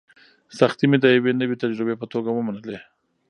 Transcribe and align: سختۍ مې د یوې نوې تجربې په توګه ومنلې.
سختۍ 0.59 0.85
مې 0.91 0.97
د 1.01 1.05
یوې 1.17 1.31
نوې 1.41 1.55
تجربې 1.63 1.95
په 2.01 2.05
توګه 2.13 2.29
ومنلې. 2.33 2.79